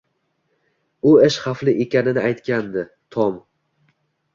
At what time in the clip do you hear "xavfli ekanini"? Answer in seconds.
1.45-2.27